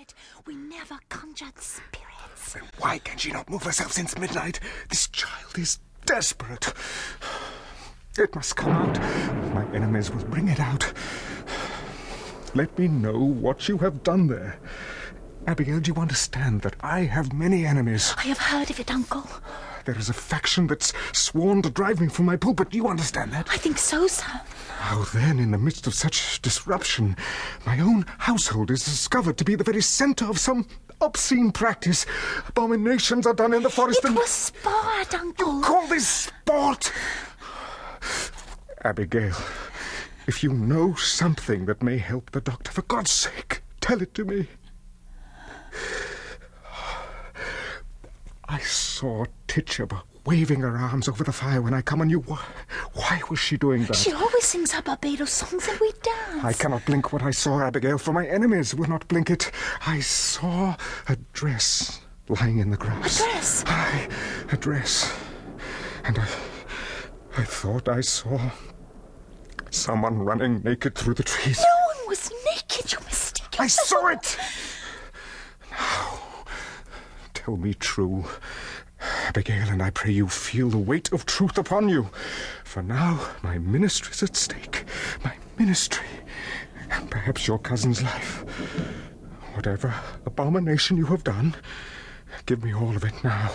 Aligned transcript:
it. 0.00 0.14
We 0.46 0.56
never 0.56 0.98
conjured 1.08 1.58
spirits. 1.58 2.54
Then 2.54 2.62
why 2.78 2.98
can 2.98 3.18
she 3.18 3.30
not 3.30 3.50
move 3.50 3.62
herself 3.62 3.92
since 3.92 4.18
midnight? 4.18 4.58
This 4.88 5.08
child 5.08 5.58
is 5.58 5.78
desperate. 6.06 6.72
It 8.18 8.34
must 8.34 8.56
come 8.56 8.72
out. 8.72 8.98
My 9.54 9.64
enemies 9.74 10.10
will 10.10 10.24
bring 10.24 10.48
it 10.48 10.58
out. 10.58 10.92
Let 12.54 12.76
me 12.78 12.88
know 12.88 13.18
what 13.18 13.68
you 13.68 13.78
have 13.78 14.02
done 14.02 14.26
there. 14.26 14.58
Abigail, 15.46 15.80
do 15.80 15.92
you 15.92 16.00
understand 16.00 16.62
that 16.62 16.76
I 16.80 17.00
have 17.00 17.32
many 17.32 17.64
enemies? 17.64 18.14
I 18.16 18.22
have 18.22 18.38
heard 18.38 18.70
of 18.70 18.80
it, 18.80 18.90
Uncle. 18.90 19.26
There 19.84 19.98
is 19.98 20.08
a 20.08 20.14
faction 20.14 20.66
that's 20.66 20.92
sworn 21.12 21.62
to 21.62 21.70
drive 21.70 22.00
me 22.00 22.08
from 22.08 22.26
my 22.26 22.36
pulpit. 22.36 22.70
Do 22.70 22.76
you 22.76 22.88
understand 22.88 23.32
that? 23.32 23.48
I 23.50 23.56
think 23.56 23.78
so, 23.78 24.06
sir. 24.06 24.40
How 24.78 25.04
then, 25.14 25.38
in 25.38 25.50
the 25.50 25.58
midst 25.58 25.86
of 25.86 25.94
such 25.94 26.40
disruption, 26.42 27.16
my 27.66 27.80
own 27.80 28.04
household 28.18 28.70
is 28.70 28.84
discovered 28.84 29.36
to 29.38 29.44
be 29.44 29.54
the 29.54 29.64
very 29.64 29.82
centre 29.82 30.26
of 30.26 30.38
some 30.38 30.66
obscene 31.00 31.50
practice. 31.52 32.06
Abominations 32.48 33.26
are 33.26 33.34
done 33.34 33.54
in 33.54 33.62
the 33.62 33.70
forest 33.70 34.00
It 34.04 34.08
and... 34.08 34.16
was 34.16 34.30
sport, 34.30 35.14
Uncle. 35.14 35.56
You 35.56 35.62
Call 35.62 35.86
this 35.86 36.08
sport! 36.08 36.92
Abigail, 38.82 39.36
if 40.26 40.42
you 40.42 40.52
know 40.52 40.94
something 40.94 41.66
that 41.66 41.82
may 41.82 41.98
help 41.98 42.30
the 42.30 42.40
doctor, 42.40 42.72
for 42.72 42.82
God's 42.82 43.10
sake, 43.10 43.62
tell 43.80 44.00
it 44.00 44.14
to 44.14 44.24
me. 44.24 44.48
I 48.60 48.62
saw 48.62 49.24
Tituba 49.48 50.02
waving 50.26 50.60
her 50.60 50.76
arms 50.76 51.08
over 51.08 51.24
the 51.24 51.32
fire 51.32 51.62
when 51.62 51.72
I 51.72 51.80
come 51.80 52.02
on 52.02 52.10
you. 52.10 52.20
Why, 52.20 53.22
was 53.30 53.38
she 53.38 53.56
doing 53.56 53.86
that? 53.86 53.96
She 53.96 54.12
always 54.12 54.44
sings 54.44 54.72
her 54.72 54.82
Barbados 54.82 55.32
songs 55.32 55.66
and 55.66 55.80
we 55.80 55.90
dance. 56.02 56.44
I 56.44 56.52
cannot 56.52 56.84
blink 56.84 57.10
what 57.10 57.22
I 57.22 57.30
saw, 57.30 57.62
Abigail, 57.62 57.96
for 57.96 58.12
my 58.12 58.26
enemies 58.26 58.74
will 58.74 58.88
not 58.88 59.08
blink 59.08 59.30
it. 59.30 59.50
I 59.86 60.00
saw 60.00 60.76
a 61.08 61.16
dress 61.32 62.02
lying 62.28 62.58
in 62.58 62.68
the 62.68 62.76
grass. 62.76 63.20
A 63.20 63.22
dress? 63.24 63.64
Aye, 63.66 64.08
a 64.52 64.58
dress. 64.58 65.10
And 66.04 66.18
I, 66.18 66.28
I 67.38 67.44
thought 67.44 67.88
I 67.88 68.02
saw 68.02 68.38
someone 69.70 70.18
running 70.18 70.60
naked 70.62 70.96
through 70.96 71.14
the 71.14 71.22
trees. 71.22 71.58
No 71.58 71.94
one 71.94 72.08
was 72.08 72.30
naked, 72.44 72.92
you 72.92 72.98
mistaken. 73.06 73.58
I 73.58 73.68
saw 73.68 74.08
it! 74.08 74.36
Tell 77.44 77.56
me 77.56 77.72
true. 77.72 78.26
Abigail, 79.00 79.68
and 79.70 79.82
I 79.82 79.88
pray 79.88 80.10
you 80.10 80.28
feel 80.28 80.68
the 80.68 80.76
weight 80.76 81.10
of 81.10 81.24
truth 81.24 81.56
upon 81.56 81.88
you. 81.88 82.10
For 82.64 82.82
now 82.82 83.18
my 83.42 83.56
ministry's 83.56 84.22
at 84.22 84.36
stake. 84.36 84.84
My 85.24 85.34
ministry. 85.58 86.06
And 86.90 87.10
perhaps 87.10 87.48
your 87.48 87.58
cousin's 87.58 88.02
life. 88.02 88.44
Whatever 89.54 89.94
abomination 90.26 90.98
you 90.98 91.06
have 91.06 91.24
done, 91.24 91.56
give 92.44 92.62
me 92.62 92.74
all 92.74 92.94
of 92.94 93.04
it 93.04 93.24
now. 93.24 93.50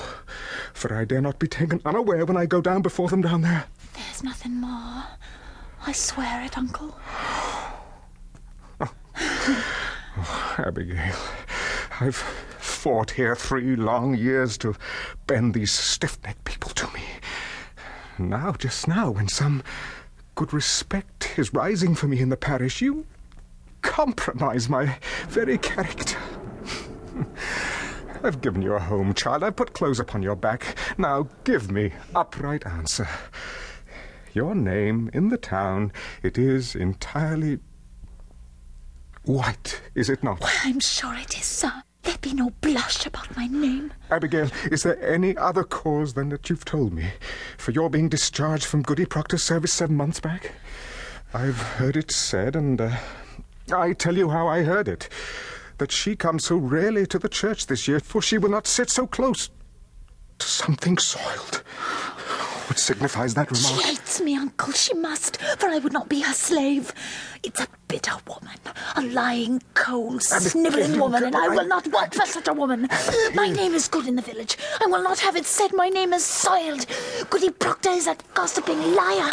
For 0.73 0.91
I 0.95 1.05
dare 1.05 1.21
not 1.21 1.37
be 1.37 1.47
taken 1.47 1.79
unaware 1.85 2.25
when 2.25 2.37
I 2.37 2.47
go 2.47 2.61
down 2.61 2.81
before 2.81 3.09
them 3.09 3.21
down 3.21 3.41
there. 3.41 3.65
There's 3.93 4.23
nothing 4.23 4.59
more. 4.59 5.03
I 5.85 5.91
swear 5.91 6.43
it, 6.43 6.57
Uncle. 6.57 6.97
Oh, 10.17 10.55
Abigail, 10.65 11.13
I've 11.99 12.23
fought 12.85 13.09
here 13.09 13.35
three 13.35 13.75
long 13.75 14.13
years 14.13 14.59
to 14.59 14.75
bend 15.25 15.55
these 15.55 15.71
stiff 15.71 16.19
necked 16.23 16.43
people 16.43 16.69
to 16.69 16.85
me. 16.93 17.01
Now, 18.19 18.51
just 18.51 18.87
now, 18.87 19.09
when 19.09 19.27
some 19.27 19.63
good 20.35 20.53
respect 20.53 21.33
is 21.35 21.51
rising 21.51 21.95
for 21.95 22.07
me 22.07 22.19
in 22.19 22.29
the 22.29 22.37
parish, 22.37 22.83
you 22.83 23.07
compromise 23.81 24.69
my 24.69 24.99
very 25.29 25.57
character. 25.57 26.19
I've 28.23 28.41
given 28.41 28.61
you 28.61 28.73
a 28.73 28.79
home, 28.79 29.15
child. 29.15 29.43
I've 29.43 29.55
put 29.55 29.73
clothes 29.73 29.99
upon 29.99 30.21
your 30.21 30.35
back. 30.35 30.77
Now 30.95 31.27
give 31.43 31.71
me 31.71 31.91
upright 32.13 32.67
answer. 32.67 33.09
Your 34.31 34.53
name 34.53 35.09
in 35.11 35.29
the 35.29 35.37
town, 35.37 35.91
it 36.21 36.37
is 36.37 36.75
entirely 36.75 37.57
white, 39.23 39.81
is 39.95 40.07
it 40.07 40.23
not? 40.23 40.43
I'm 40.63 40.79
sure 40.79 41.15
it 41.15 41.35
is, 41.35 41.45
sir. 41.45 41.81
Be 42.25 42.33
no 42.33 42.49
blush 42.61 43.05
about 43.05 43.37
my 43.37 43.45
name. 43.45 43.93
Abigail, 44.09 44.49
is 44.71 44.81
there 44.81 44.99
any 44.99 45.37
other 45.37 45.63
cause 45.63 46.15
than 46.15 46.29
that 46.29 46.49
you've 46.49 46.65
told 46.65 46.91
me 46.91 47.11
for 47.55 47.69
your 47.69 47.87
being 47.87 48.09
discharged 48.09 48.65
from 48.65 48.81
Goody 48.81 49.05
Proctor's 49.05 49.43
service 49.43 49.71
seven 49.71 49.95
months 49.95 50.19
back? 50.19 50.53
I've 51.35 51.59
heard 51.59 51.95
it 51.95 52.09
said, 52.09 52.55
and 52.55 52.81
uh, 52.81 52.97
I 53.71 53.93
tell 53.93 54.17
you 54.17 54.31
how 54.31 54.47
I 54.47 54.63
heard 54.63 54.87
it 54.87 55.07
that 55.77 55.91
she 55.91 56.15
comes 56.15 56.45
so 56.45 56.55
rarely 56.55 57.05
to 57.05 57.19
the 57.19 57.29
church 57.29 57.67
this 57.67 57.87
year, 57.87 57.99
for 57.99 58.23
she 58.23 58.39
will 58.39 58.49
not 58.49 58.65
sit 58.65 58.89
so 58.89 59.05
close 59.05 59.51
to 60.39 60.47
something 60.47 60.97
soiled. 60.97 61.61
What 62.67 62.79
signifies 62.79 63.35
that 63.35 63.51
remark? 63.51 63.81
She 63.81 63.87
hates 63.89 64.21
me, 64.21 64.35
Uncle. 64.35 64.73
She 64.73 64.93
must, 64.95 65.39
for 65.59 65.67
I 65.69 65.77
would 65.77 65.93
not 65.93 66.09
be 66.09 66.21
her 66.21 66.33
slave. 66.33 66.91
It's 67.43 67.59
a 67.61 67.67
bitter 67.87 68.15
woman, 68.27 68.57
a 68.95 69.01
lying, 69.03 69.61
cold, 69.75 70.23
snivelling 70.23 70.99
woman, 70.99 71.25
and 71.25 71.35
I 71.35 71.47
will 71.49 71.67
not 71.67 71.87
work 71.87 72.13
for 72.13 72.25
such 72.25 72.47
a 72.47 72.53
woman. 72.53 72.87
My 73.35 73.49
name 73.49 73.75
is 73.75 73.87
good 73.87 74.07
in 74.07 74.15
the 74.15 74.23
village. 74.23 74.57
I 74.81 74.87
will 74.87 75.03
not 75.03 75.19
have 75.19 75.35
it 75.35 75.45
said 75.45 75.73
my 75.73 75.89
name 75.89 76.11
is 76.13 76.25
soiled. 76.25 76.87
Goody 77.29 77.51
Proctor 77.51 77.91
is 77.91 78.07
a 78.07 78.17
gossiping 78.33 78.79
liar. 78.95 79.29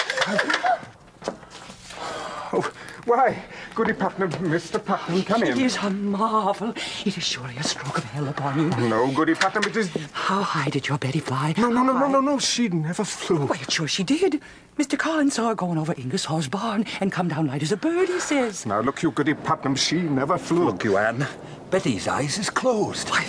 Oh, 2.53 2.71
why, 3.07 3.43
Goody 3.75 3.95
Putnam, 3.95 4.31
Mr. 4.33 4.85
Putnam, 4.85 5.23
come 5.23 5.43
in. 5.45 5.53
It 5.53 5.59
is 5.59 5.77
a 5.79 5.89
marvel. 5.89 6.75
It 7.07 7.17
is 7.17 7.23
surely 7.23 7.57
a 7.57 7.63
stroke 7.63 7.97
of 7.97 8.05
hell 8.05 8.29
upon 8.29 8.59
you. 8.59 8.89
No, 8.89 9.11
Goody 9.13 9.35
Putnam, 9.35 9.65
it 9.65 9.77
is. 9.77 9.91
How 10.13 10.43
high 10.43 10.69
did 10.69 10.89
your 10.89 10.99
Betty 10.99 11.21
fly? 11.21 11.55
No, 11.57 11.71
no, 11.71 11.83
no, 11.83 11.97
no, 11.99 12.09
no, 12.09 12.21
no. 12.21 12.39
She 12.39 12.69
never 12.69 13.03
flew. 13.05 13.47
Why, 13.47 13.57
sure 13.69 13.89
she 13.89 14.05
did. 14.05 14.43
Mr. 14.79 14.99
Collins 14.99 15.35
saw 15.35 15.49
her 15.49 15.55
going 15.55 15.79
over 15.79 15.95
Ingersoll's 15.95 16.49
barn 16.49 16.85
and 17.01 17.11
come 17.11 17.29
down 17.29 17.47
light 17.47 17.63
as 17.63 17.73
a 17.73 17.77
bird, 17.77 18.09
he 18.09 18.21
says. 18.21 18.67
Now, 18.67 18.81
look, 18.81 19.03
you, 19.03 19.11
Goody 19.11 19.35
Putnam, 19.35 19.75
she 19.75 20.03
never 20.03 20.37
flew. 20.37 20.67
Look, 20.67 20.85
you, 20.85 20.99
Anne. 20.99 21.27
Betty's 21.71 22.09
eyes 22.09 22.39
is 22.39 22.51
closed. 22.51 23.09
Why, 23.09 23.25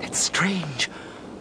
that's 0.00 0.18
strange. 0.20 0.88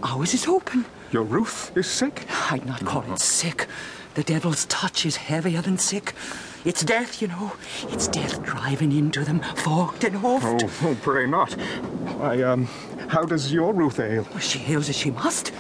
Ours 0.02 0.34
is 0.34 0.48
open. 0.48 0.86
Your 1.12 1.24
Ruth 1.24 1.72
is 1.78 1.88
sick? 1.88 2.26
I'd 2.52 2.66
not 2.66 2.84
call 2.84 3.04
it 3.12 3.20
sick. 3.20 3.68
The 4.16 4.24
devil's 4.24 4.66
touch 4.66 5.06
is 5.06 5.18
heavier 5.18 5.62
than 5.62 5.78
sick. 5.78 6.14
It's 6.66 6.84
death, 6.84 7.22
you 7.22 7.30
know. 7.30 7.54
It's 7.88 8.08
death 8.08 8.44
driving 8.44 8.92
into 8.92 9.24
them, 9.24 9.40
forked 9.56 10.04
and 10.04 10.16
hoofed. 10.18 10.46
Oh, 10.46 10.90
oh, 10.90 10.98
pray 11.02 11.26
not. 11.26 11.54
Why, 11.54 12.42
um, 12.42 12.66
how 13.08 13.24
does 13.24 13.54
your 13.54 13.74
Ruth 13.74 14.00
ail? 14.00 14.28
She 14.40 14.66
ails 14.68 14.90
as 14.90 14.98
she 14.98 15.10
must. 15.10 15.54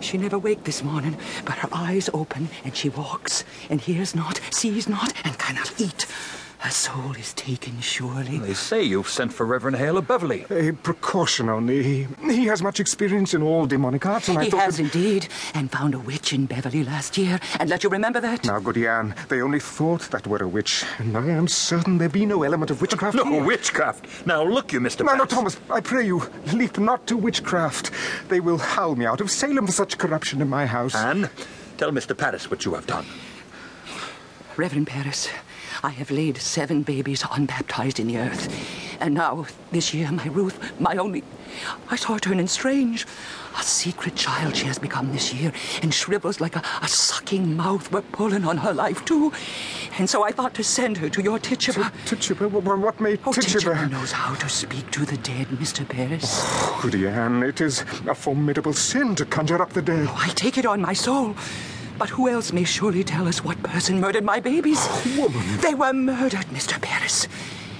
She 0.00 0.18
never 0.18 0.38
waked 0.38 0.64
this 0.64 0.82
morning, 0.82 1.16
but 1.46 1.54
her 1.58 1.68
eyes 1.72 2.10
open, 2.12 2.50
and 2.64 2.76
she 2.76 2.90
walks, 2.90 3.44
and 3.70 3.80
hears 3.80 4.14
not, 4.14 4.40
sees 4.50 4.88
not, 4.88 5.14
and 5.24 5.38
cannot 5.38 5.80
eat. 5.80 6.06
Her 6.62 6.70
soul 6.70 7.12
is 7.18 7.32
taken, 7.34 7.80
surely. 7.80 8.38
They 8.38 8.54
say 8.54 8.84
you've 8.84 9.08
sent 9.08 9.32
for 9.32 9.44
Reverend 9.44 9.78
Hale 9.78 9.98
of 9.98 10.06
Beverly. 10.06 10.46
A 10.48 10.70
precaution 10.70 11.48
only. 11.48 11.82
He, 11.82 12.06
he 12.30 12.46
has 12.46 12.62
much 12.62 12.78
experience 12.78 13.34
in 13.34 13.42
all 13.42 13.66
demonic 13.66 14.06
arts, 14.06 14.28
and 14.28 14.38
I 14.38 14.44
He 14.44 14.50
thought. 14.50 14.60
has 14.60 14.76
that- 14.76 14.84
indeed, 14.84 15.26
and 15.54 15.72
found 15.72 15.92
a 15.92 15.98
witch 15.98 16.32
in 16.32 16.46
Beverly 16.46 16.84
last 16.84 17.18
year, 17.18 17.40
and 17.58 17.68
let 17.68 17.82
you 17.82 17.90
remember 17.90 18.20
that. 18.20 18.44
Now, 18.44 18.60
Goody 18.60 18.86
Anne, 18.86 19.12
they 19.28 19.42
only 19.42 19.58
thought 19.58 20.02
that 20.12 20.24
were 20.28 20.38
a 20.38 20.46
witch, 20.46 20.84
and 20.98 21.16
I 21.16 21.26
am 21.30 21.48
certain 21.48 21.98
there 21.98 22.08
be 22.08 22.26
no 22.26 22.44
element 22.44 22.70
of 22.70 22.80
witchcraft. 22.80 23.16
No 23.16 23.24
here. 23.24 23.44
witchcraft. 23.44 24.24
Now 24.24 24.44
look 24.44 24.72
you, 24.72 24.78
Mr. 24.78 25.04
No, 25.04 25.16
no, 25.16 25.24
Thomas, 25.24 25.58
I 25.68 25.80
pray 25.80 26.06
you, 26.06 26.30
leap 26.52 26.78
not 26.78 27.08
to 27.08 27.16
witchcraft. 27.16 27.90
They 28.28 28.38
will 28.38 28.58
howl 28.58 28.94
me 28.94 29.04
out 29.04 29.20
of 29.20 29.32
Salem 29.32 29.66
for 29.66 29.72
such 29.72 29.98
corruption 29.98 30.40
in 30.40 30.48
my 30.48 30.66
house. 30.66 30.94
Anne, 30.94 31.28
tell 31.76 31.90
Mr. 31.90 32.16
Parris 32.16 32.48
what 32.52 32.64
you 32.64 32.74
have 32.74 32.86
done. 32.86 33.06
Reverend 34.56 34.86
Parris, 34.86 35.28
I 35.84 35.90
have 35.90 36.12
laid 36.12 36.36
seven 36.38 36.82
babies 36.82 37.24
unbaptized 37.32 37.98
in 37.98 38.06
the 38.06 38.18
earth. 38.18 38.48
And 39.00 39.14
now, 39.14 39.46
this 39.72 39.92
year, 39.92 40.12
my 40.12 40.26
Ruth, 40.26 40.78
my 40.80 40.96
only. 40.96 41.24
I 41.90 41.96
saw 41.96 42.12
her 42.14 42.20
turning 42.20 42.46
strange. 42.46 43.04
A 43.58 43.62
secret 43.64 44.14
child 44.14 44.54
she 44.54 44.66
has 44.66 44.78
become 44.78 45.10
this 45.10 45.34
year, 45.34 45.52
and 45.82 45.92
shrivels 45.92 46.40
like 46.40 46.54
a, 46.54 46.62
a 46.82 46.86
sucking 46.86 47.56
mouth. 47.56 47.90
We're 47.90 48.02
pulling 48.02 48.44
on 48.44 48.58
her 48.58 48.72
life, 48.72 49.04
too. 49.04 49.32
And 49.98 50.08
so 50.08 50.22
I 50.22 50.30
thought 50.30 50.54
to 50.54 50.62
send 50.62 50.98
her 50.98 51.08
to 51.08 51.20
your 51.20 51.40
Tituba. 51.40 51.90
Tituba? 52.06 52.48
What, 52.48 52.78
what 52.78 53.00
made 53.00 53.18
Oh, 53.26 53.32
Tituba 53.32 53.88
knows 53.88 54.12
how 54.12 54.36
to 54.36 54.48
speak 54.48 54.88
to 54.92 55.04
the 55.04 55.16
dead, 55.16 55.48
Mr. 55.48 55.86
Parris. 55.86 56.42
Oh, 56.44 56.78
goody 56.82 57.08
Anne, 57.08 57.42
it 57.42 57.60
is 57.60 57.80
a 58.06 58.14
formidable 58.14 58.72
sin 58.72 59.16
to 59.16 59.24
conjure 59.24 59.60
up 59.60 59.72
the 59.72 59.82
dead. 59.82 60.06
Oh, 60.08 60.16
I 60.16 60.28
take 60.28 60.58
it 60.58 60.64
on 60.64 60.80
my 60.80 60.92
soul. 60.92 61.34
But 62.02 62.10
who 62.10 62.28
else 62.28 62.52
may 62.52 62.64
surely 62.64 63.04
tell 63.04 63.28
us 63.28 63.44
what 63.44 63.62
person 63.62 64.00
murdered 64.00 64.24
my 64.24 64.40
babies? 64.40 64.88
Woman. 65.16 65.58
They 65.58 65.72
were 65.72 65.92
murdered, 65.92 66.46
Mr. 66.46 66.82
Parris. 66.82 67.28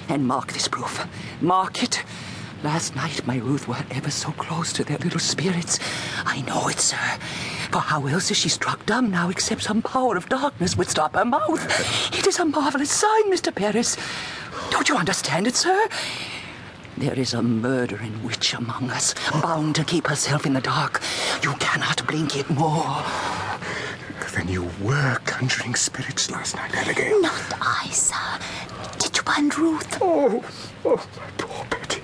And 0.07 0.25
mark 0.25 0.53
this 0.53 0.69
proof. 0.69 1.05
Mark 1.41 1.83
it. 1.83 2.05
Last 2.63 2.95
night, 2.95 3.27
my 3.27 3.35
Ruth 3.39 3.67
were 3.67 3.83
ever 3.91 4.09
so 4.09 4.31
close 4.31 4.71
to 4.71 4.85
their 4.85 4.97
little 4.99 5.19
spirits. 5.19 5.77
I 6.23 6.39
know 6.43 6.69
it, 6.69 6.79
sir. 6.79 7.19
For 7.69 7.79
how 7.79 8.07
else 8.07 8.31
is 8.31 8.37
she 8.37 8.47
struck 8.47 8.85
dumb 8.85 9.11
now 9.11 9.29
except 9.29 9.63
some 9.63 9.81
power 9.81 10.15
of 10.15 10.29
darkness 10.29 10.77
would 10.77 10.87
stop 10.87 11.15
her 11.15 11.25
mouth? 11.25 12.17
It 12.17 12.25
is 12.25 12.39
a 12.39 12.45
marvelous 12.45 12.91
sign, 12.91 13.29
Mr. 13.29 13.53
Parris. 13.53 13.97
Don't 14.69 14.87
you 14.87 14.95
understand 14.95 15.47
it, 15.47 15.57
sir? 15.57 15.89
There 16.95 17.19
is 17.19 17.33
a 17.33 17.41
murdering 17.41 18.23
witch 18.23 18.53
among 18.53 18.89
us, 18.89 19.15
bound 19.41 19.75
to 19.75 19.83
keep 19.83 20.07
herself 20.07 20.45
in 20.45 20.53
the 20.53 20.61
dark. 20.61 21.01
You 21.41 21.51
cannot 21.55 22.07
blink 22.07 22.37
it 22.37 22.49
more. 22.49 23.03
Then 24.43 24.51
you 24.51 24.69
were 24.81 25.19
conjuring 25.23 25.73
spirits 25.73 26.29
last 26.29 26.57
night, 26.57 26.75
Abigail. 26.75 27.21
Not 27.21 27.53
I, 27.61 27.87
sir. 27.91 28.39
Did 28.99 29.15
you 29.15 29.23
and 29.37 29.57
Ruth. 29.57 29.97
Oh, 30.01 30.43
oh, 30.83 31.07
my 31.15 31.31
poor 31.37 31.65
Betty. 31.69 32.01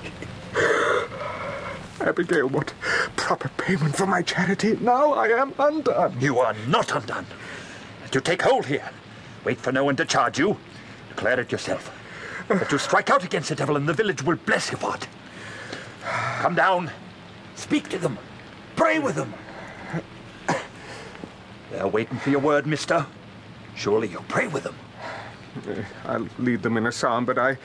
Abigail, 2.00 2.48
what 2.48 2.74
proper 3.18 3.50
payment 3.58 3.94
for 3.94 4.06
my 4.06 4.22
charity? 4.22 4.78
Now 4.80 5.12
I 5.12 5.28
am 5.28 5.54
undone. 5.60 6.16
You 6.22 6.40
are 6.40 6.56
not 6.66 6.96
undone. 6.96 7.26
You 8.14 8.22
take 8.22 8.44
hold 8.44 8.68
here. 8.68 8.90
Wait 9.44 9.60
for 9.60 9.74
no 9.74 9.84
one 9.84 9.98
to 9.98 10.06
charge 10.06 10.40
you. 10.40 10.56
Declare 11.10 11.42
it 11.42 11.52
yourself. 11.52 11.92
But 12.48 12.72
you 12.72 12.78
strike 12.78 13.10
out 13.10 13.26
against 13.26 13.50
the 13.50 13.56
devil 13.56 13.76
and 13.76 13.88
the 13.88 13.94
village 13.94 14.24
will 14.24 14.38
bless 14.38 14.72
you 14.72 14.78
for 14.78 14.96
it. 14.96 15.10
Come 16.40 16.56
down. 16.56 16.90
Speak 17.56 17.90
to 17.90 17.98
them. 17.98 18.18
Pray 18.78 19.00
with 19.00 19.16
them. 19.16 19.34
They're 21.72 21.88
waiting 21.88 22.18
for 22.18 22.30
your 22.30 22.40
word, 22.40 22.66
mister. 22.66 23.06
Surely 23.76 24.08
you'll 24.08 24.24
pray 24.24 24.48
with 24.48 24.64
them. 24.64 24.76
I'll 26.06 26.28
lead 26.38 26.64
them 26.64 26.78
in 26.78 26.88
a 26.88 26.92
psalm, 26.92 27.26
but 27.26 27.38
I. 27.38 27.58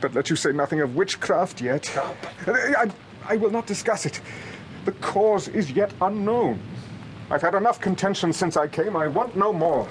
But 0.00 0.14
let 0.14 0.30
you 0.30 0.36
say 0.36 0.52
nothing 0.52 0.80
of 0.80 0.94
witchcraft 0.94 1.60
yet. 1.60 1.90
I, 2.46 2.90
I 3.26 3.36
will 3.36 3.50
not 3.50 3.66
discuss 3.66 4.06
it. 4.06 4.20
The 4.84 4.92
cause 4.92 5.48
is 5.48 5.70
yet 5.70 5.92
unknown. 6.00 6.60
I've 7.30 7.42
had 7.42 7.54
enough 7.54 7.80
contention 7.80 8.32
since 8.32 8.56
I 8.56 8.68
came. 8.68 8.96
I 8.96 9.08
want 9.08 9.36
no 9.36 9.52
more. 9.52 9.88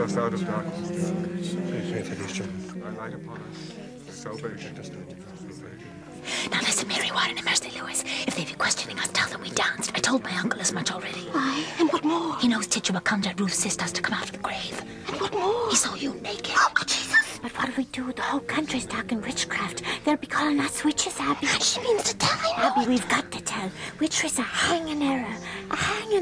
Us 0.00 0.16
out 0.16 0.32
of 0.32 0.46
darkness. 0.46 1.10
Pray 1.90 2.02
for 2.02 2.14
these 2.14 2.32
children. 2.32 2.80
Thy 2.80 2.90
light 2.90 3.14
upon 3.14 3.38
us. 3.38 4.14
Salvation. 4.14 4.74
Now 6.50 6.60
listen, 6.60 6.88
Mary 6.88 7.10
Warren 7.12 7.36
and 7.36 7.44
Mercy 7.44 7.70
Lewis. 7.78 8.02
If 8.26 8.36
they 8.36 8.44
be 8.44 8.52
questioning 8.52 8.98
us, 8.98 9.08
tell 9.12 9.28
them 9.28 9.42
we 9.42 9.50
danced. 9.50 9.92
I 9.94 10.00
told 10.00 10.22
my 10.24 10.34
uncle 10.36 10.60
as 10.60 10.72
much 10.72 10.90
already. 10.90 11.28
Aye, 11.34 11.66
and 11.78 11.92
what 11.92 12.04
more? 12.04 12.36
He 12.38 12.48
knows 12.48 12.66
Tituba 12.66 13.00
conjured 13.00 13.38
Ruth's 13.40 13.58
sisters 13.58 13.92
to 13.92 14.02
come 14.02 14.14
out 14.14 14.24
of 14.24 14.32
the 14.32 14.38
grave. 14.38 14.82
And 15.08 15.20
what 15.20 15.32
more? 15.32 15.68
He 15.70 15.76
saw 15.76 15.94
you 15.94 16.14
naked. 16.22 16.54
Oh, 16.56 16.72
Jesus! 16.86 17.38
But 17.42 17.52
what 17.56 17.66
do 17.66 17.72
we 17.76 17.84
do? 17.84 18.12
The 18.12 18.22
whole 18.22 18.40
country's 18.40 18.86
talking 18.86 19.20
witchcraft. 19.22 19.82
They'll 20.04 20.16
be 20.16 20.26
calling 20.26 20.60
us 20.60 20.84
witches, 20.84 21.16
Abby. 21.18 21.46
She 21.46 21.80
means 21.80 22.04
to 22.04 22.16
tell, 22.16 22.38
I 22.38 22.62
know. 22.62 22.82
Abby, 22.82 22.88
we've 22.90 23.08
got 23.08 23.30
to 23.32 23.40
tell. 23.40 23.70
Witchery's 23.98 24.38
a 24.38 24.42
hanging 24.42 25.02
error. 25.02 25.34
A 25.70 25.76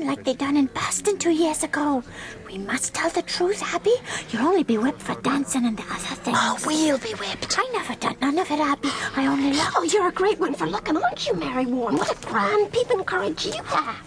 like 0.06 0.24
they 0.24 0.34
done 0.34 0.56
in 0.56 0.66
Boston 0.66 1.18
two 1.18 1.30
years 1.30 1.62
ago. 1.62 2.02
We 2.46 2.58
must 2.58 2.94
tell 2.94 3.10
the 3.10 3.22
truth, 3.22 3.62
Abby. 3.74 3.94
You'll 4.30 4.46
only 4.46 4.62
be 4.62 4.78
whipped 4.78 5.02
for 5.02 5.14
dancing 5.22 5.64
and 5.66 5.76
the 5.76 5.82
other 5.82 6.14
things. 6.14 6.36
Oh, 6.40 6.58
we'll 6.66 6.98
be 6.98 7.12
whipped. 7.14 7.58
I 7.58 7.68
never 7.72 7.94
done 7.94 8.16
none 8.20 8.38
of 8.38 8.50
it, 8.50 8.60
Abby. 8.60 8.90
I 9.16 9.26
only 9.26 9.52
love... 9.52 9.72
Oh, 9.76 9.82
you're 9.82 10.08
a 10.08 10.12
great 10.12 10.38
one 10.38 10.54
for 10.54 10.66
looking, 10.66 10.96
aren't 10.96 11.26
you, 11.26 11.34
Mary 11.34 11.66
Warren? 11.66 11.96
What 11.96 12.10
a 12.10 12.26
grand 12.26 12.72
peeping 12.72 13.04
courage 13.04 13.46
you 13.46 13.62
have. 13.64 14.04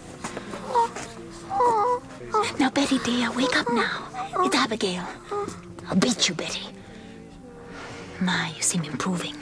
Now, 2.58 2.70
Betty 2.70 2.98
dear, 3.00 3.30
wake 3.32 3.56
up 3.56 3.70
now. 3.72 4.08
It's 4.44 4.56
Abigail. 4.56 5.04
I'll 5.88 5.96
beat 5.96 6.28
you, 6.28 6.34
Betty. 6.34 6.66
My, 8.20 8.52
you 8.56 8.62
seem 8.62 8.84
improving. 8.84 9.34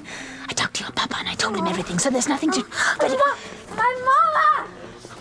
I 0.48 0.52
talked 0.52 0.74
to 0.76 0.84
your 0.84 0.92
papa 0.92 1.16
and 1.18 1.28
I 1.28 1.34
told 1.34 1.56
him 1.56 1.66
everything, 1.66 1.98
so 1.98 2.10
there's 2.10 2.28
nothing 2.28 2.50
to. 2.52 2.64
Betty, 3.00 3.16
My 3.76 4.04
mama! 4.04 4.68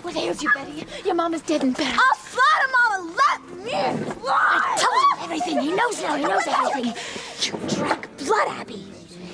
What 0.04 0.16
ails 0.16 0.42
you, 0.42 0.52
Betty? 0.54 0.86
Your 1.06 1.16
mama's 1.16 1.42
dead 1.42 1.64
and 1.64 1.76
buried. 1.76 1.98
I'll 1.98 2.16
slaughter 2.16 2.72
mama! 2.72 3.16
Let 3.18 3.42
me 3.58 4.12
fly! 4.14 4.62
I 4.66 4.78
told 4.78 5.04
him 5.04 5.24
everything. 5.24 5.60
He 5.60 5.74
knows 5.74 6.02
now. 6.02 6.16
He 6.16 6.24
knows 6.24 6.48
everything. 6.48 6.94
You 7.42 7.76
drank 7.76 8.18
blood, 8.18 8.48
Abby. 8.50 8.86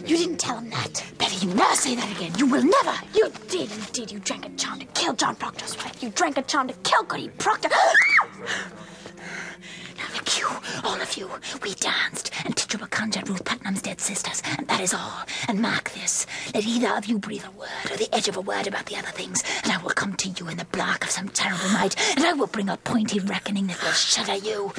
You 0.06 0.17
didn't 0.17 0.38
tell 0.38 0.57
him 0.57 0.69
that. 0.69 1.03
Betty, 1.17 1.45
you 1.47 1.53
never 1.53 1.75
say 1.75 1.95
that 1.95 2.12
again. 2.15 2.33
You 2.38 2.45
will 2.45 2.63
never. 2.63 2.94
You 3.13 3.31
did. 3.47 3.71
You 3.71 3.81
did. 3.91 4.12
You 4.12 4.19
drank 4.19 4.45
a 4.45 4.50
charm 4.50 4.79
to 4.79 4.85
kill 4.88 5.13
John 5.13 5.35
Proctor's 5.35 5.77
wife. 5.77 6.01
You 6.01 6.09
drank 6.09 6.38
a 6.38 6.41
charm 6.44 6.67
to 6.67 6.73
kill 6.83 7.03
Goody 7.03 7.29
Proctor. 7.29 7.69
All 10.86 11.02
of 11.02 11.18
you. 11.18 11.30
We 11.64 11.74
danced, 11.74 12.30
and 12.46 12.56
Tituba 12.56 12.88
conjured 12.92 13.28
Ruth 13.28 13.44
Putnam's 13.44 13.82
dead 13.82 14.00
sisters, 14.00 14.44
and 14.58 14.68
that 14.68 14.82
is 14.82 14.94
all. 14.94 15.24
And 15.48 15.60
mark 15.60 15.92
this. 15.92 16.28
Let 16.54 16.64
either 16.64 16.96
of 16.96 17.08
you 17.08 17.18
breathe 17.18 17.44
a 17.44 17.52
word 17.52 17.92
or 17.92 17.98
the 17.98 18.14
edge 18.14 18.28
of 18.28 18.38
a 18.38 18.42
word 18.42 18.68
about 18.68 18.86
the 18.86 18.96
other 18.96 19.08
things, 19.10 19.44
and 19.64 19.72
I 19.72 19.82
will 19.82 19.90
come 19.90 20.14
to 20.14 20.30
you 20.30 20.48
in 20.48 20.58
the 20.58 20.66
black 20.66 21.04
of 21.04 21.10
some 21.10 21.30
terrible 21.30 21.70
night, 21.70 21.96
and 22.16 22.24
I 22.24 22.34
will 22.34 22.46
bring 22.46 22.70
a 22.70 22.78
pointy 22.78 23.20
reckoning 23.20 23.66
that 23.68 23.82
will 23.82 23.94
shudder 23.94 24.36
you. 24.36 24.74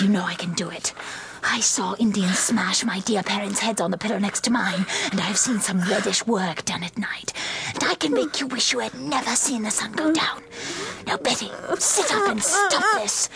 You 0.00 0.08
know 0.08 0.22
I 0.22 0.34
can 0.34 0.52
do 0.54 0.70
it. 0.70 0.94
I 1.42 1.58
saw 1.58 1.96
Indians 1.96 2.38
smash 2.38 2.84
my 2.84 3.00
dear 3.00 3.24
parents' 3.24 3.58
heads 3.58 3.80
on 3.80 3.90
the 3.90 3.98
pillow 3.98 4.18
next 4.18 4.44
to 4.44 4.50
mine, 4.52 4.86
and 5.10 5.20
I 5.20 5.24
have 5.24 5.38
seen 5.38 5.58
some 5.58 5.80
reddish 5.80 6.24
work 6.24 6.64
done 6.64 6.84
at 6.84 6.96
night. 6.96 7.32
And 7.74 7.82
I 7.82 7.96
can 7.96 8.12
make 8.12 8.40
you 8.40 8.46
wish 8.46 8.72
you 8.72 8.78
had 8.78 8.94
never 8.94 9.34
seen 9.34 9.62
the 9.62 9.72
sun 9.72 9.90
go 9.92 10.12
down. 10.12 10.44
Now, 11.04 11.16
Betty, 11.16 11.50
sit 11.78 12.14
up 12.14 12.30
and 12.30 12.40
stop 12.40 12.84
this. 13.00 13.28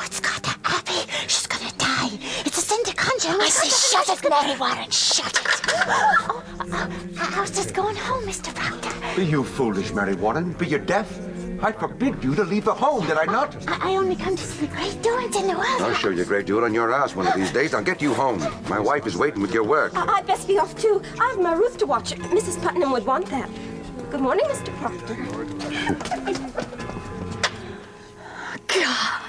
What's 0.00 0.18
got 0.18 0.42
to 0.44 0.54
Abby? 0.64 0.98
She's 1.28 1.46
gonna 1.46 1.70
die. 1.76 2.08
It's 2.46 2.56
a 2.56 2.62
sin 2.62 2.82
to 2.84 2.94
conjure. 2.94 3.36
I 3.38 3.48
say 3.50 3.68
shut 3.68 4.08
it, 4.08 4.30
Mary 4.30 4.58
Warren, 4.58 4.90
shut 4.90 5.26
it. 5.26 5.46
Oh, 5.76 6.42
uh, 6.72 6.88
How's 7.16 7.50
this 7.50 7.70
going 7.70 7.96
home, 7.96 8.24
Mr. 8.24 8.54
Proctor? 8.54 8.90
Be 9.14 9.26
you 9.26 9.44
foolish, 9.44 9.92
Mary 9.92 10.14
Warren? 10.14 10.52
Be 10.54 10.68
you 10.68 10.78
deaf? 10.78 11.06
I 11.62 11.70
forbid 11.72 12.24
you 12.24 12.34
to 12.34 12.44
leave 12.44 12.64
the 12.64 12.72
home, 12.72 13.06
did 13.06 13.18
I 13.18 13.26
not? 13.26 13.54
I, 13.68 13.90
I 13.92 13.96
only 13.96 14.16
come 14.16 14.36
to 14.36 14.42
see 14.42 14.64
the 14.64 14.74
great 14.74 15.02
doings 15.02 15.36
in 15.36 15.46
the 15.46 15.52
world. 15.52 15.82
I'll 15.82 15.92
show 15.92 16.08
you 16.08 16.22
a 16.22 16.24
great 16.24 16.46
deal 16.46 16.64
on 16.64 16.72
your 16.72 16.90
ass 16.94 17.14
one 17.14 17.26
of 17.26 17.34
these 17.34 17.52
days. 17.52 17.74
I'll 17.74 17.84
get 17.84 18.00
you 18.00 18.14
home. 18.14 18.38
My 18.70 18.80
wife 18.80 19.06
is 19.06 19.18
waiting 19.18 19.42
with 19.42 19.52
your 19.52 19.64
work. 19.64 19.94
I- 19.94 20.06
I'd 20.16 20.26
best 20.26 20.48
be 20.48 20.58
off 20.58 20.74
too. 20.80 21.02
I've 21.20 21.38
my 21.38 21.52
Ruth 21.52 21.76
to 21.76 21.84
watch. 21.84 22.12
Mrs. 22.12 22.58
Putnam 22.62 22.90
would 22.92 23.04
want 23.04 23.26
that. 23.26 23.50
Good 24.10 24.22
morning, 24.22 24.46
Mr. 24.46 24.72
Proctor. 24.80 25.16
God, 28.66 29.19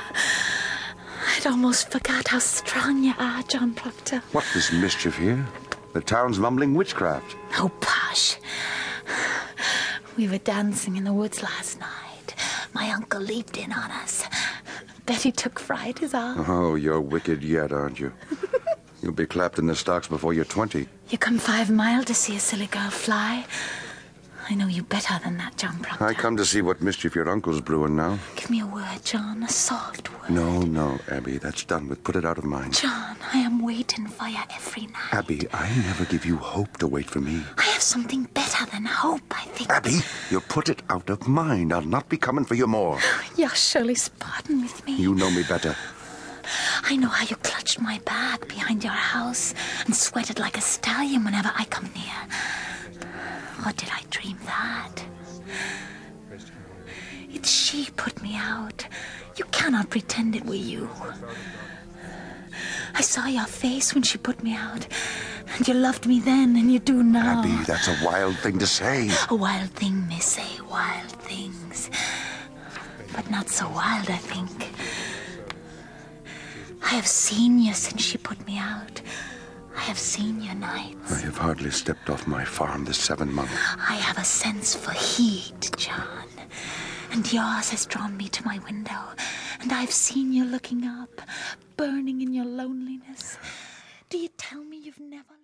I'd 1.41 1.47
almost 1.47 1.89
forgot 1.89 2.27
how 2.27 2.37
strong 2.37 3.03
you 3.03 3.15
are, 3.17 3.41
John 3.41 3.73
Proctor. 3.73 4.21
What 4.31 4.45
this 4.53 4.71
mischief 4.71 5.17
here? 5.17 5.43
The 5.93 6.01
town's 6.01 6.37
mumbling 6.37 6.75
witchcraft. 6.75 7.35
Oh, 7.57 7.71
posh. 7.79 8.37
We 10.15 10.27
were 10.27 10.37
dancing 10.37 10.97
in 10.97 11.03
the 11.03 11.13
woods 11.13 11.41
last 11.41 11.79
night. 11.79 12.35
My 12.73 12.91
uncle 12.91 13.19
leaped 13.19 13.57
in 13.57 13.73
on 13.73 13.89
us. 13.89 14.23
Betty 15.07 15.31
took 15.31 15.57
fright 15.57 16.03
as 16.03 16.13
all. 16.13 16.45
Oh, 16.47 16.75
you're 16.75 17.01
wicked 17.01 17.41
yet, 17.41 17.71
aren't 17.71 17.99
you? 17.99 18.13
You'll 19.01 19.11
be 19.11 19.25
clapped 19.25 19.57
in 19.57 19.65
the 19.65 19.75
stocks 19.75 20.07
before 20.07 20.33
you're 20.33 20.45
20. 20.45 20.87
You 21.09 21.17
come 21.17 21.39
five 21.39 21.71
mile 21.71 22.03
to 22.03 22.13
see 22.13 22.35
a 22.35 22.39
silly 22.39 22.67
girl 22.67 22.91
fly. 22.91 23.47
I 24.51 24.53
know 24.53 24.67
you 24.67 24.83
better 24.83 25.17
than 25.23 25.37
that, 25.37 25.55
John 25.55 25.79
Proctor. 25.79 26.03
I 26.03 26.13
come 26.13 26.35
to 26.35 26.43
see 26.43 26.61
what 26.61 26.81
mischief 26.81 27.15
your 27.15 27.29
uncle's 27.29 27.61
brewing 27.61 27.95
now. 27.95 28.19
Give 28.35 28.49
me 28.49 28.59
a 28.59 28.65
word, 28.65 28.99
John, 29.05 29.43
a 29.43 29.47
soft 29.47 30.11
word. 30.11 30.29
No, 30.29 30.59
no, 30.59 30.99
Abby, 31.09 31.37
that's 31.37 31.63
done 31.63 31.87
with. 31.87 32.03
Put 32.03 32.17
it 32.17 32.25
out 32.25 32.37
of 32.37 32.43
mind. 32.43 32.73
John, 32.73 33.15
I 33.33 33.37
am 33.37 33.61
waiting 33.61 34.07
for 34.07 34.27
you 34.27 34.41
every 34.53 34.87
night. 34.87 35.13
Abby, 35.13 35.47
I 35.53 35.73
never 35.87 36.03
give 36.03 36.25
you 36.25 36.35
hope 36.35 36.75
to 36.79 36.87
wait 36.87 37.09
for 37.09 37.21
me. 37.21 37.41
I 37.57 37.63
have 37.63 37.81
something 37.81 38.25
better 38.33 38.65
than 38.65 38.83
hope, 38.83 39.21
I 39.31 39.45
think. 39.45 39.69
Abby, 39.69 39.99
you 40.29 40.41
put 40.41 40.67
it 40.67 40.81
out 40.89 41.09
of 41.09 41.29
mind. 41.29 41.71
I'll 41.71 41.81
not 41.81 42.09
be 42.09 42.17
coming 42.17 42.43
for 42.43 42.55
you 42.55 42.67
more. 42.67 42.99
You're 43.37 43.55
surely 43.55 43.93
with 43.93 44.85
me. 44.85 44.97
You 44.97 45.15
know 45.15 45.31
me 45.31 45.43
better. 45.43 45.77
I 46.83 46.97
know 46.97 47.07
how 47.07 47.23
you 47.23 47.37
clutched 47.37 47.79
my 47.79 47.99
bag 47.99 48.49
behind 48.49 48.83
your 48.83 48.91
house 48.91 49.53
and 49.85 49.95
sweated 49.95 50.39
like 50.39 50.57
a 50.57 50.61
stallion 50.61 51.23
whenever 51.23 51.53
I 51.57 51.63
come 51.65 51.89
near. 51.95 52.27
Or 53.65 53.71
did 53.73 53.89
I 53.89 54.01
dream 54.09 54.37
that? 54.45 55.03
It's 57.29 57.49
she 57.49 57.89
put 57.95 58.21
me 58.21 58.35
out. 58.35 58.85
You 59.37 59.45
cannot 59.45 59.89
pretend 59.89 60.35
it 60.35 60.45
were 60.45 60.55
you. 60.55 60.89
I 62.93 63.01
saw 63.01 63.25
your 63.25 63.45
face 63.45 63.93
when 63.93 64.03
she 64.03 64.17
put 64.17 64.43
me 64.43 64.53
out, 64.55 64.85
and 65.55 65.67
you 65.67 65.73
loved 65.73 66.05
me 66.05 66.19
then, 66.19 66.55
and 66.55 66.71
you 66.71 66.79
do 66.79 67.01
now. 67.03 67.39
Abby, 67.39 67.63
that's 67.65 67.87
a 67.87 67.97
wild 68.05 68.35
thing 68.37 68.59
to 68.59 68.67
say. 68.67 69.09
A 69.29 69.35
wild 69.35 69.69
thing 69.71 70.07
may 70.07 70.19
say 70.19 70.59
wild 70.69 71.11
things, 71.11 71.89
but 73.13 73.29
not 73.31 73.49
so 73.49 73.69
wild, 73.69 74.09
I 74.09 74.17
think. 74.17 74.51
I 76.83 76.89
have 76.89 77.07
seen 77.07 77.59
you 77.59 77.73
since 77.73 78.01
she 78.03 78.17
put 78.17 78.45
me 78.45 78.57
out. 78.57 79.01
I 79.75 79.79
have 79.81 79.99
seen 79.99 80.41
your 80.41 80.55
nights. 80.55 81.11
I 81.11 81.19
have 81.25 81.37
hardly 81.37 81.71
stepped 81.71 82.09
off 82.09 82.27
my 82.27 82.43
farm 82.45 82.85
this 82.85 82.97
seven 82.97 83.33
months. 83.33 83.53
I 83.77 83.95
have 83.95 84.17
a 84.17 84.23
sense 84.23 84.75
for 84.75 84.91
heat, 84.91 85.71
John. 85.77 86.27
And 87.11 87.31
yours 87.31 87.69
has 87.69 87.85
drawn 87.85 88.15
me 88.15 88.29
to 88.29 88.45
my 88.45 88.59
window. 88.59 89.01
And 89.59 89.71
I've 89.71 89.91
seen 89.91 90.31
you 90.33 90.45
looking 90.45 90.85
up, 90.85 91.21
burning 91.77 92.21
in 92.21 92.33
your 92.33 92.45
loneliness. 92.45 93.37
Do 94.09 94.17
you 94.17 94.29
tell 94.37 94.63
me 94.63 94.77
you've 94.77 94.99
never 94.99 95.35